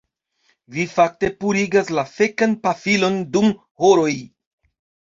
Vi 0.77 0.85
fakte 0.93 1.29
purigas 1.45 1.93
la 1.99 2.07
fekan 2.17 2.59
pafilon 2.65 3.25
dum 3.39 3.57
horoj 3.85 4.15